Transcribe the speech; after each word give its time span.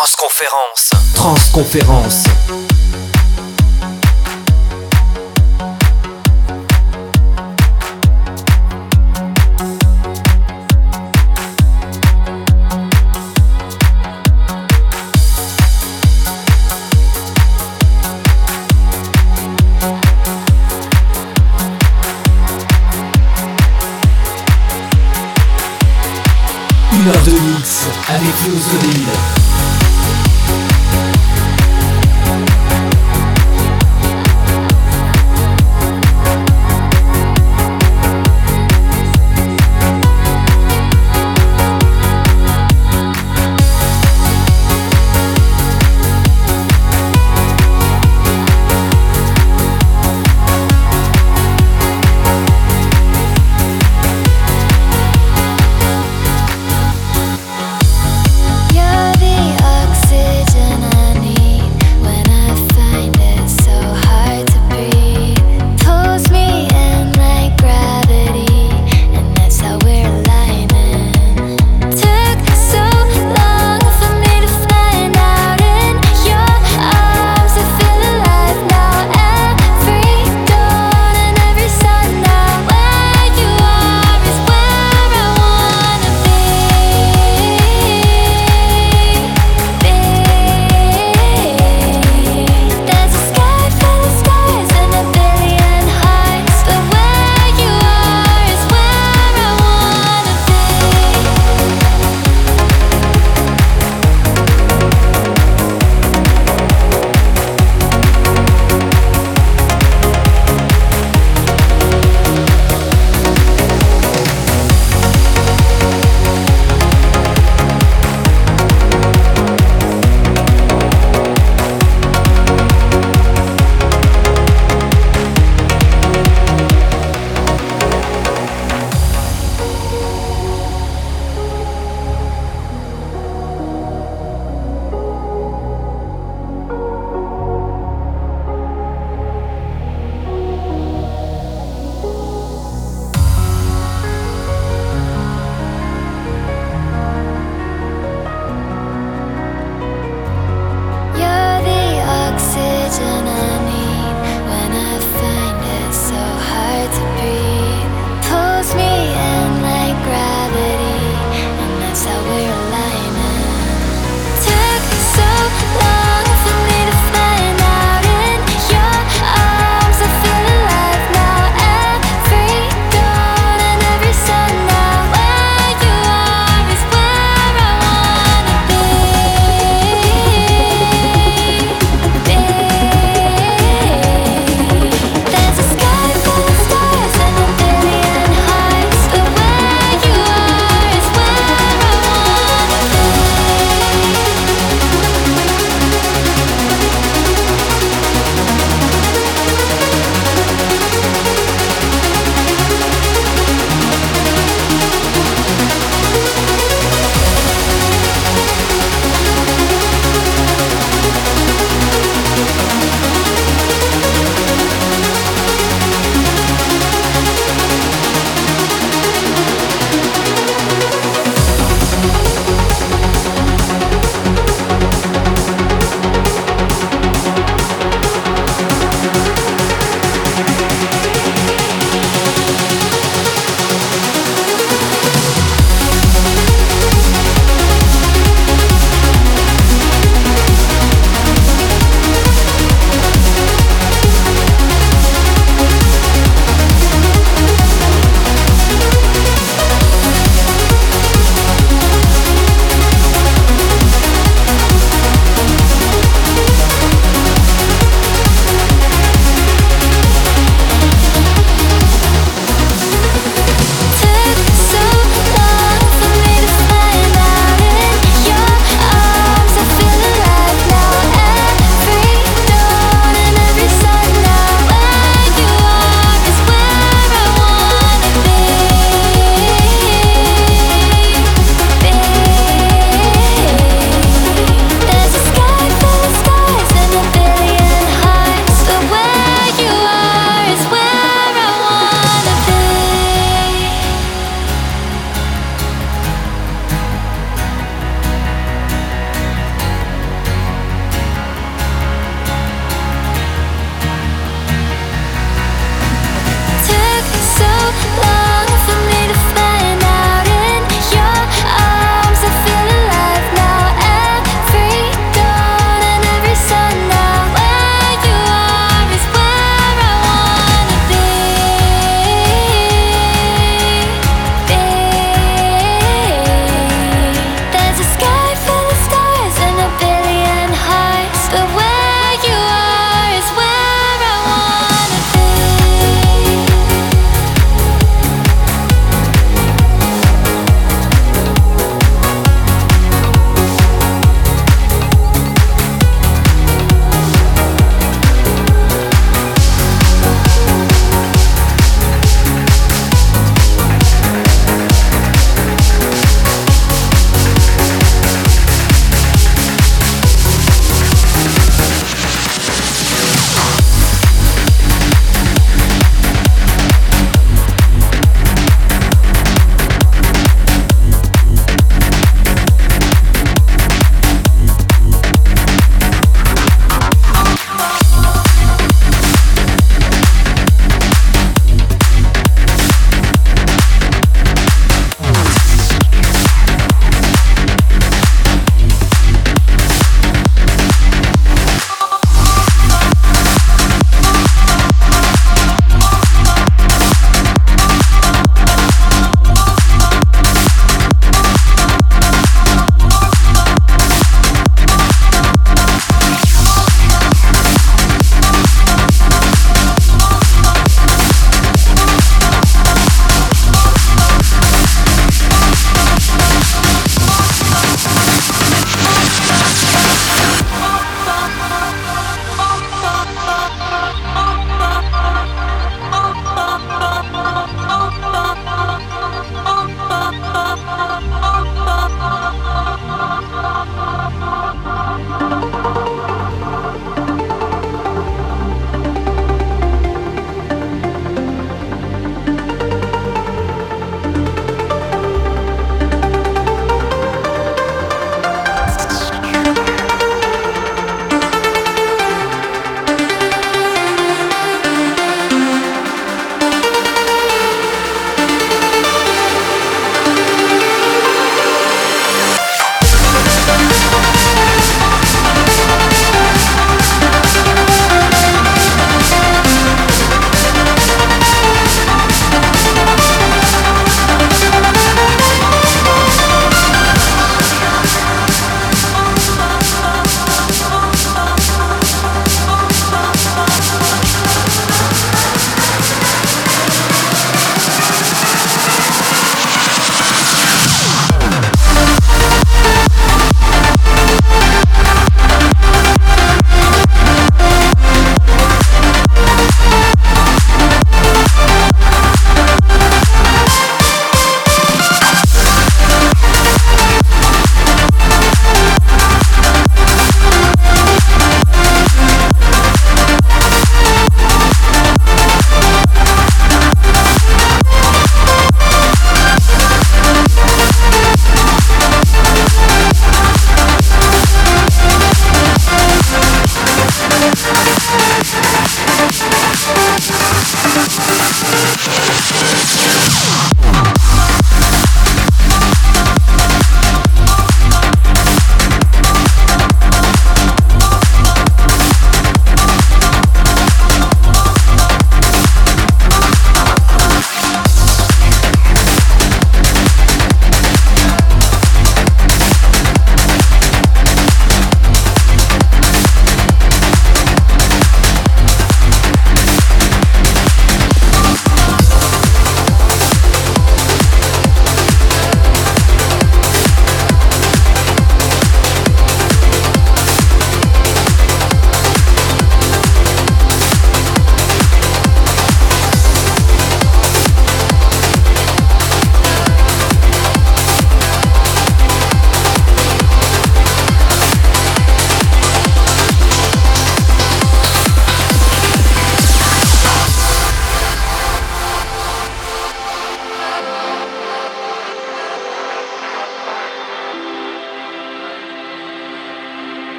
Transconférence. 0.00 0.90
Transconférence. 1.14 2.69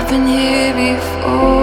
I've 0.00 0.08
been 0.08 0.26
here 0.26 0.72
before. 0.74 1.57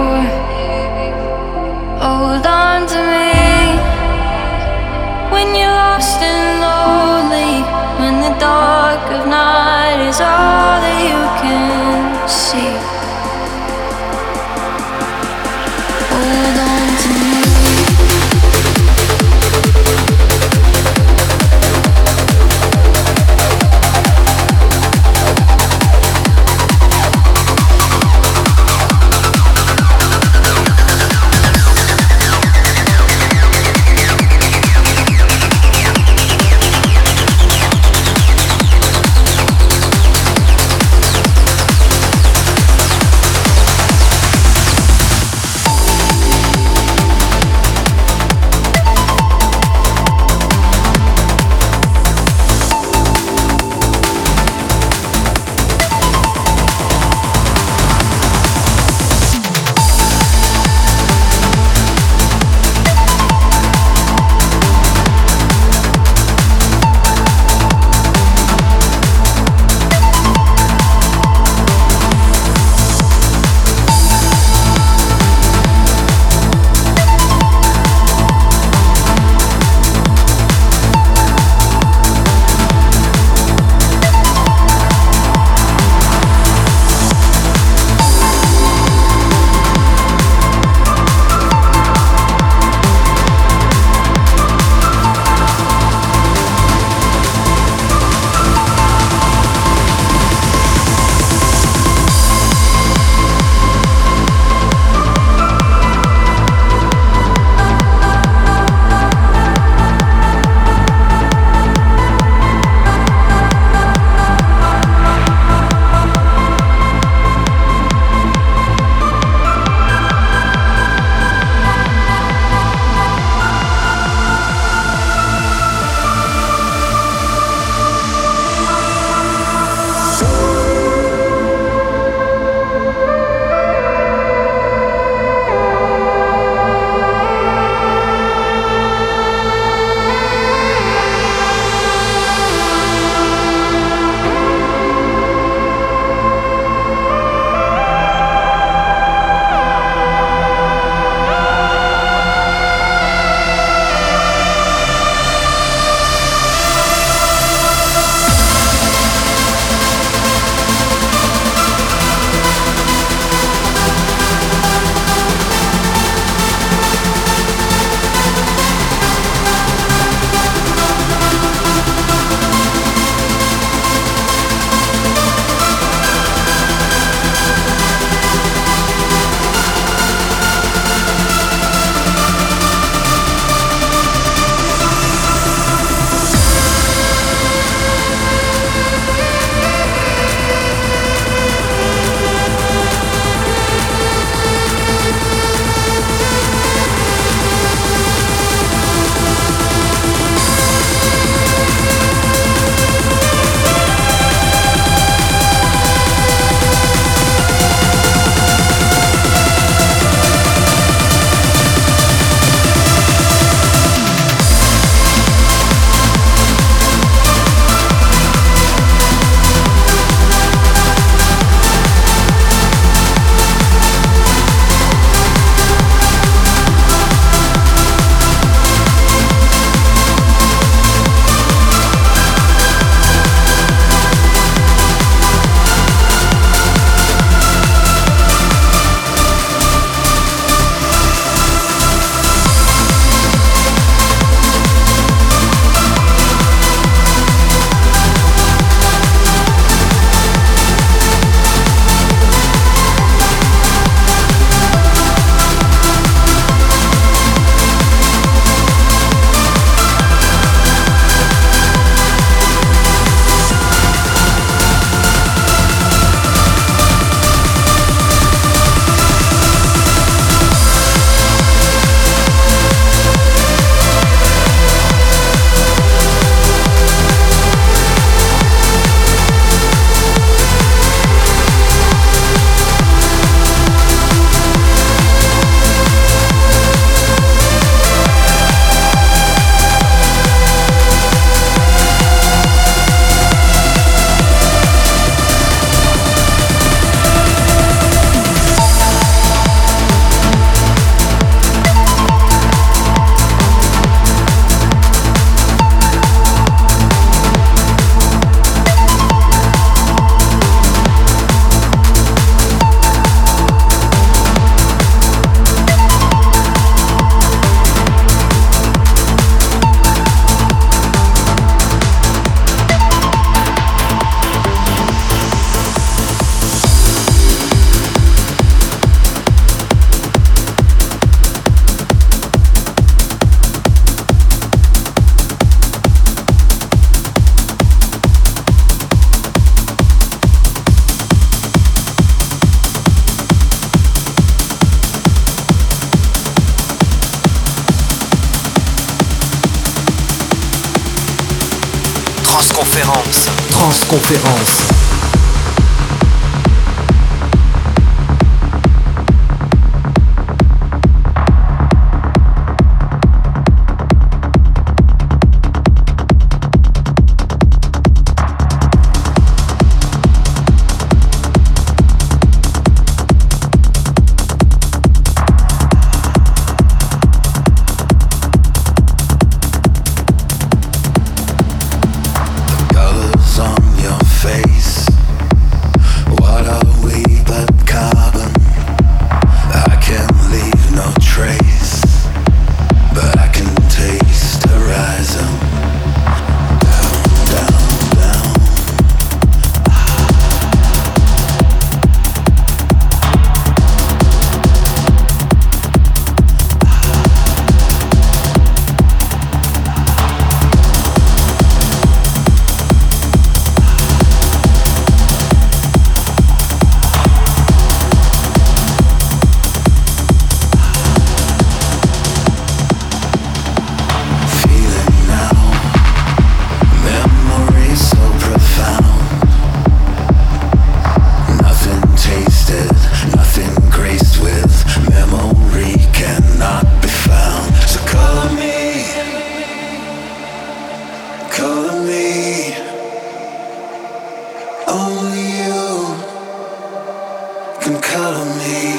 can 447.66 447.82
color 447.82 448.24
me. 448.38 448.78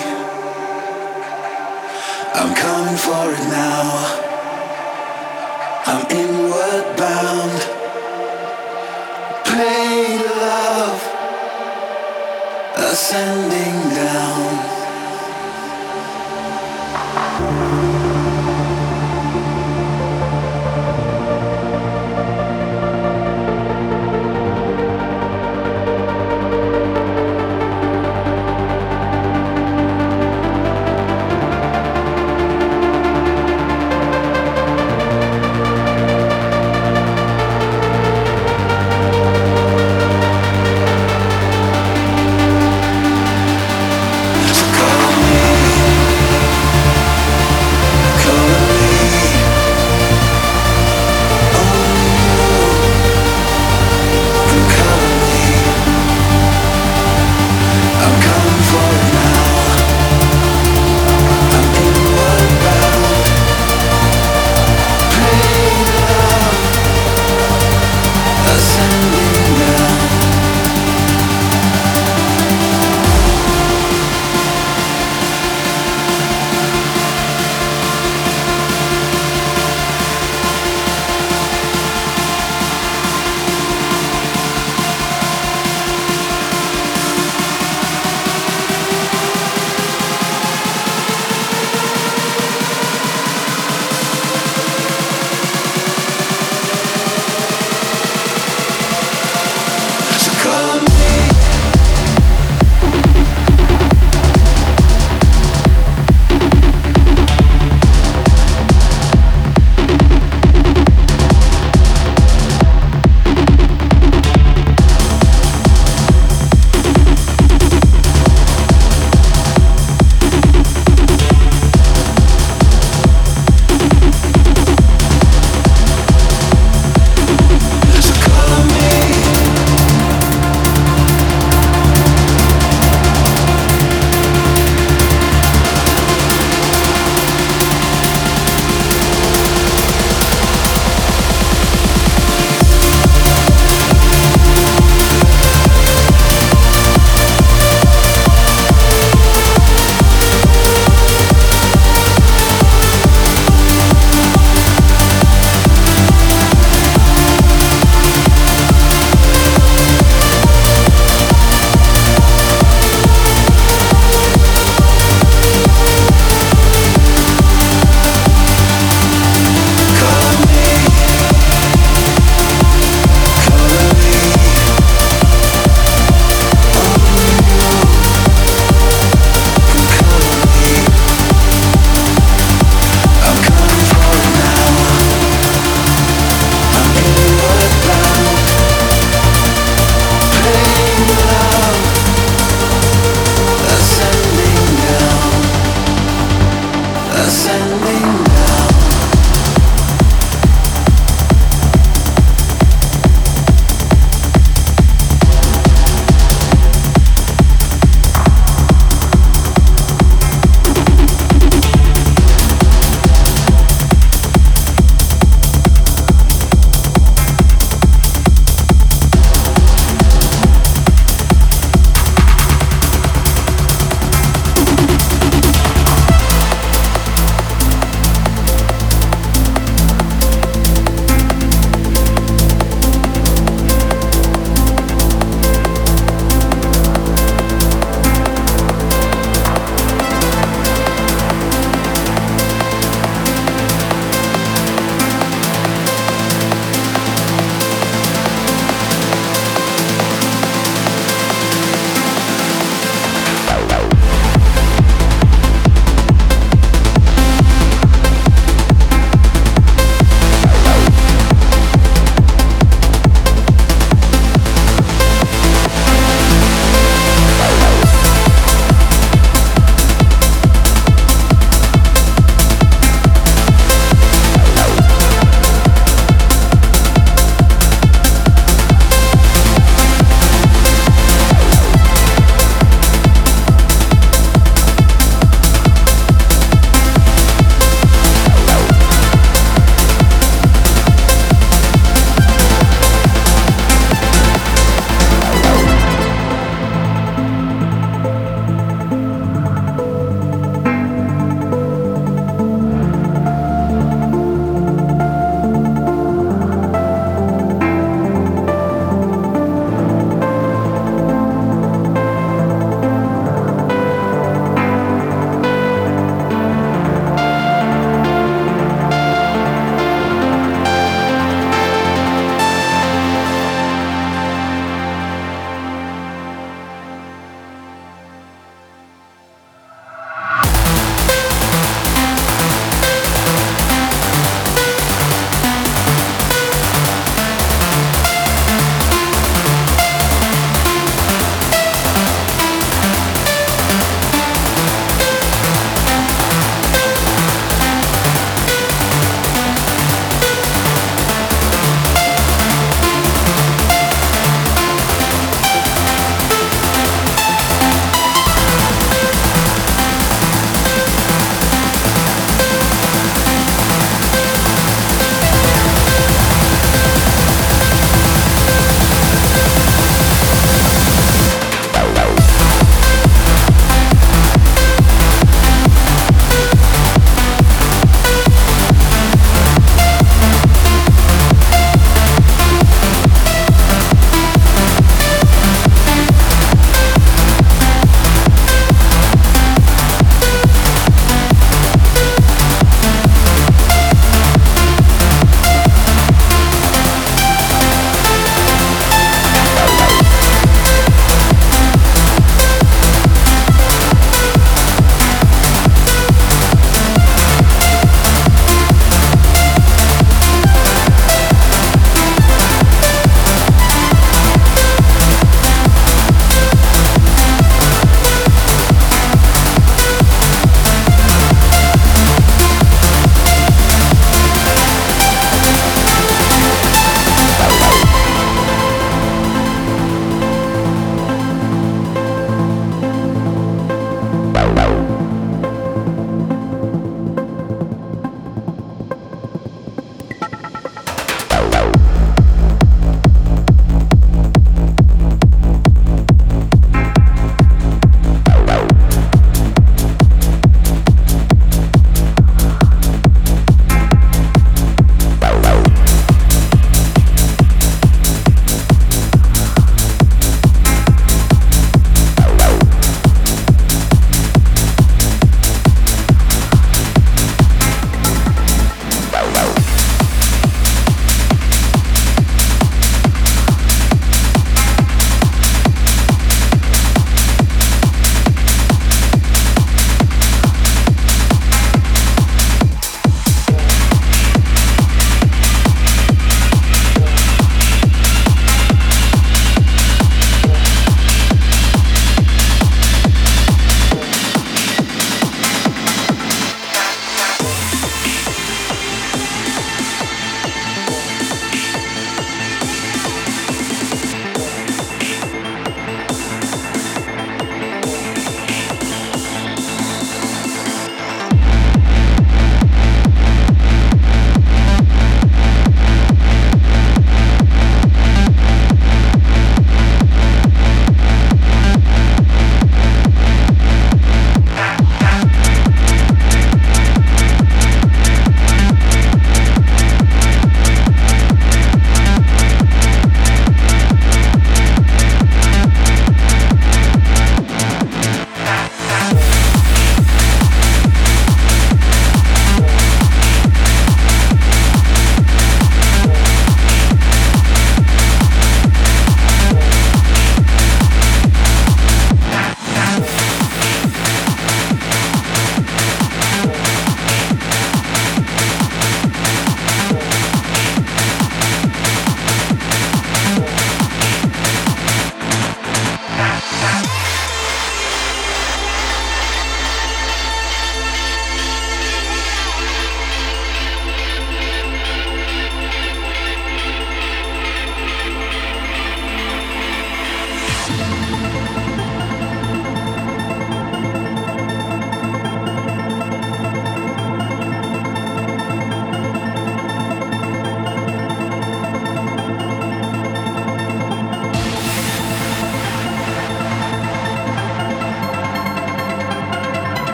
I'm 2.40 2.56
coming 2.56 2.96
for 2.96 3.26
it 3.36 3.44
now. 3.52 3.84
I'm 5.92 6.04
inward 6.10 6.86
bound. 6.96 7.60
Pain, 9.44 10.22
love, 10.40 11.02
ascending 12.78 13.80
down. 13.94 14.57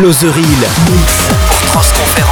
Flo 0.00 0.12
The 0.12 0.32
Transconférence. 1.66 2.29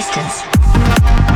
Virtual 0.00 1.27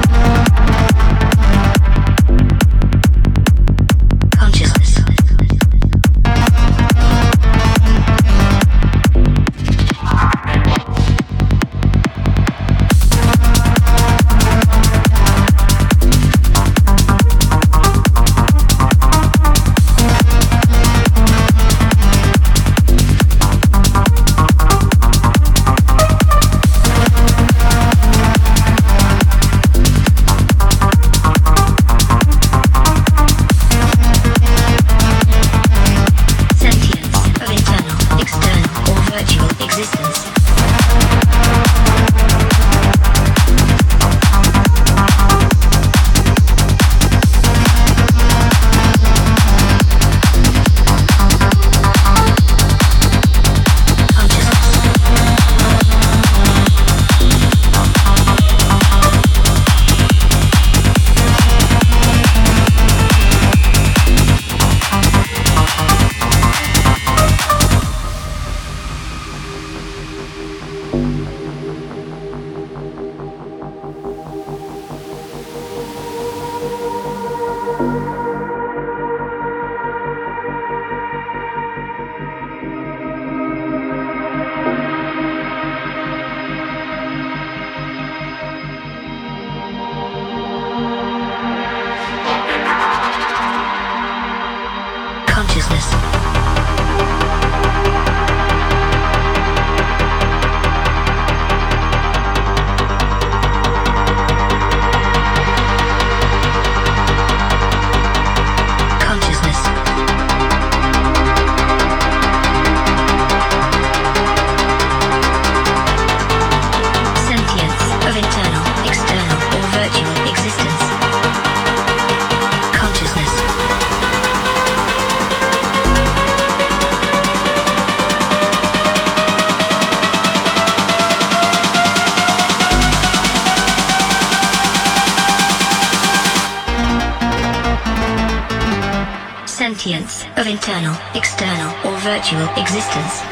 internal, 140.72 140.96
external, 141.14 141.70
or 141.86 141.98
virtual 141.98 142.48
existence. 142.56 143.31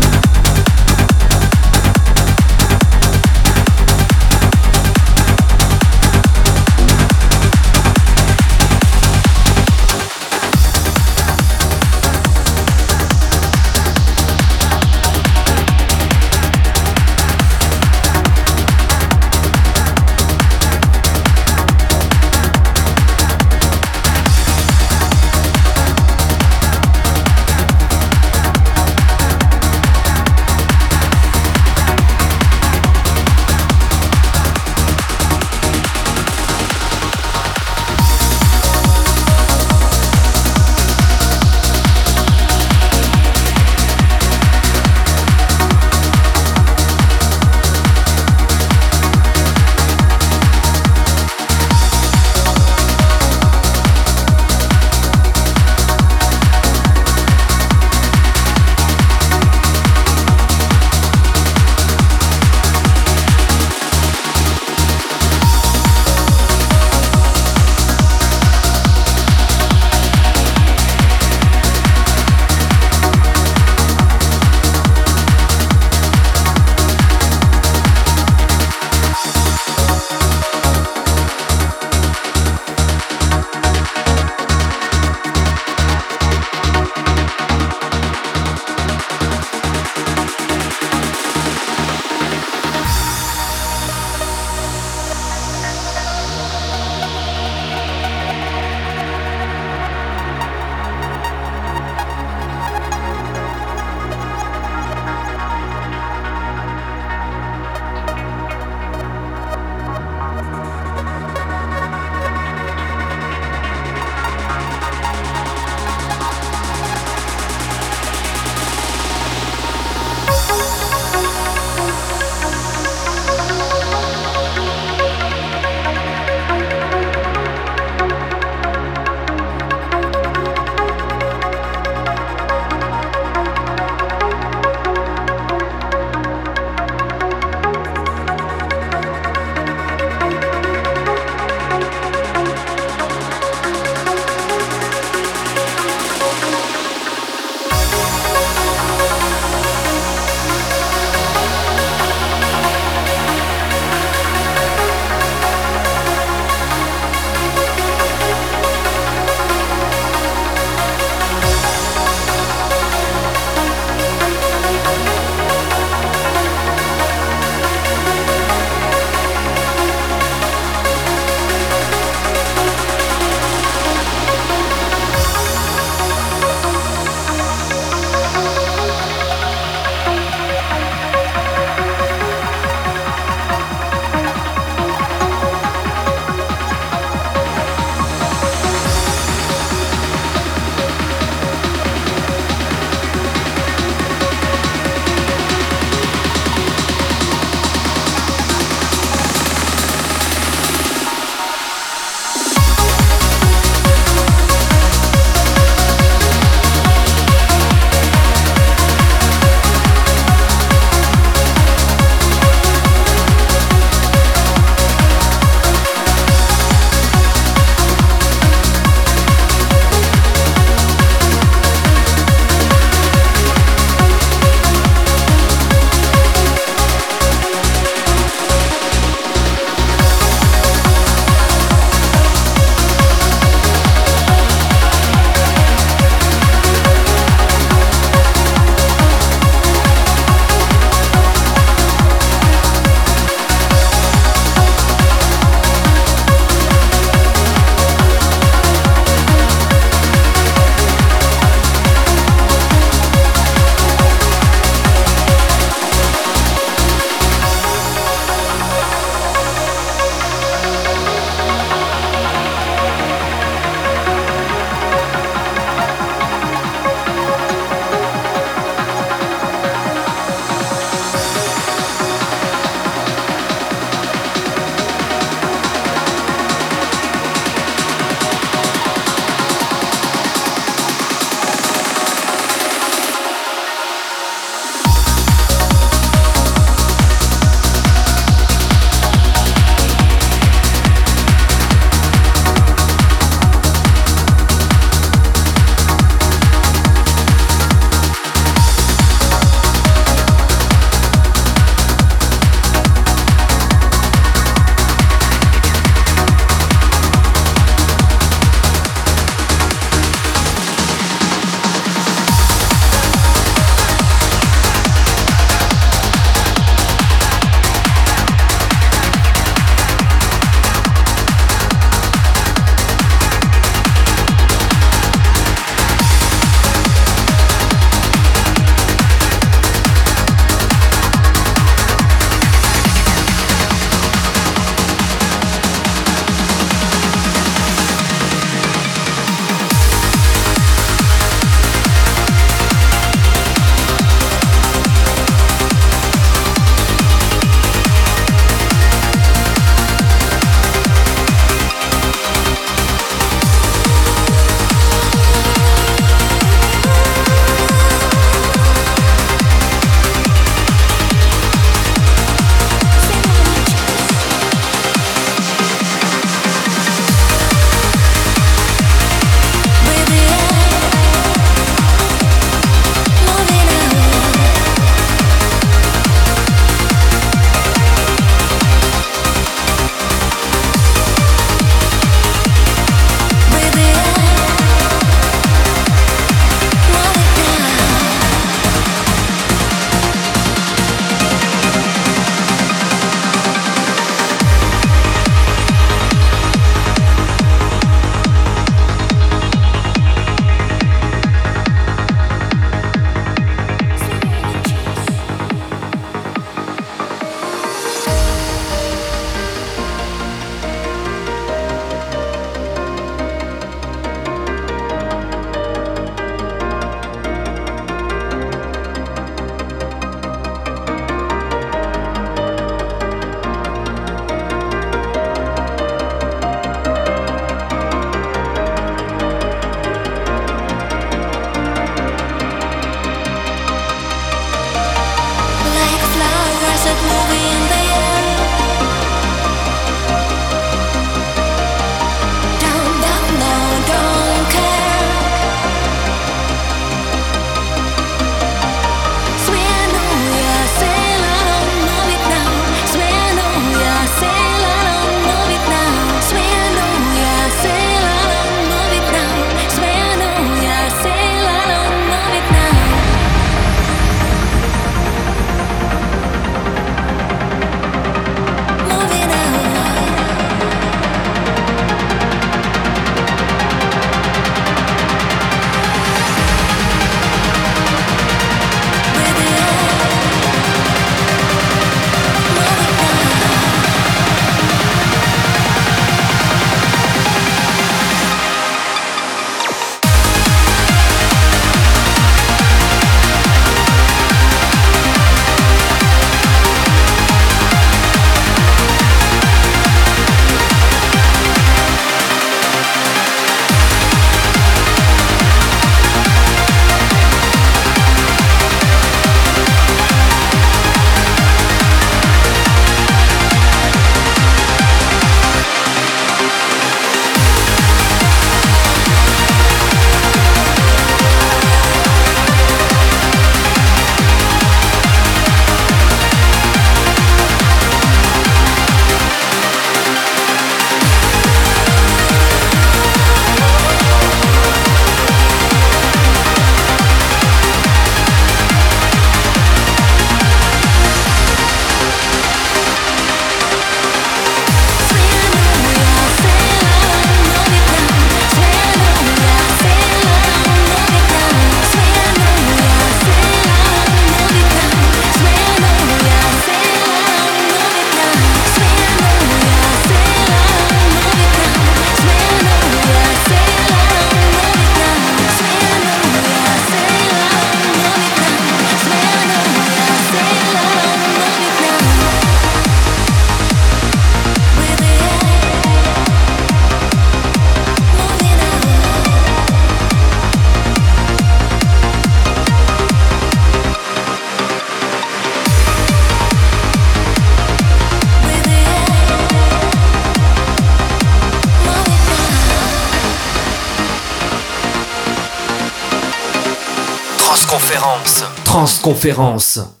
conférence. 599.21 600.00